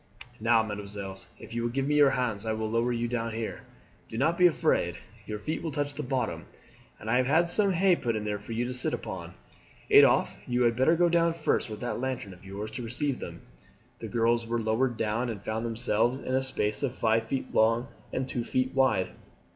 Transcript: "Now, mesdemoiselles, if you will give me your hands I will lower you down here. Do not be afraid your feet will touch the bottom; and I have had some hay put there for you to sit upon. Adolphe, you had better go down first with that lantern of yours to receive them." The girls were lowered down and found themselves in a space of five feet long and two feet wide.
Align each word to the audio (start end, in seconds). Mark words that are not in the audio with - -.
"Now, 0.39 0.63
mesdemoiselles, 0.63 1.27
if 1.37 1.53
you 1.53 1.61
will 1.61 1.69
give 1.69 1.85
me 1.87 1.93
your 1.93 2.09
hands 2.09 2.47
I 2.47 2.53
will 2.53 2.67
lower 2.71 2.91
you 2.91 3.07
down 3.07 3.33
here. 3.35 3.61
Do 4.09 4.17
not 4.17 4.35
be 4.35 4.47
afraid 4.47 4.97
your 5.27 5.37
feet 5.37 5.61
will 5.61 5.69
touch 5.69 5.93
the 5.93 6.01
bottom; 6.01 6.47
and 6.99 7.07
I 7.07 7.17
have 7.17 7.27
had 7.27 7.47
some 7.47 7.71
hay 7.71 7.95
put 7.95 8.15
there 8.23 8.39
for 8.39 8.51
you 8.53 8.65
to 8.65 8.73
sit 8.73 8.95
upon. 8.95 9.35
Adolphe, 9.91 10.33
you 10.47 10.63
had 10.63 10.75
better 10.75 10.95
go 10.95 11.07
down 11.07 11.33
first 11.35 11.69
with 11.69 11.81
that 11.81 11.99
lantern 11.99 12.33
of 12.33 12.43
yours 12.43 12.71
to 12.71 12.81
receive 12.83 13.19
them." 13.19 13.43
The 13.99 14.07
girls 14.07 14.47
were 14.47 14.59
lowered 14.59 14.97
down 14.97 15.29
and 15.29 15.39
found 15.45 15.67
themselves 15.67 16.17
in 16.17 16.33
a 16.33 16.41
space 16.41 16.81
of 16.81 16.95
five 16.95 17.25
feet 17.25 17.53
long 17.53 17.87
and 18.11 18.27
two 18.27 18.43
feet 18.43 18.73
wide. 18.73 19.11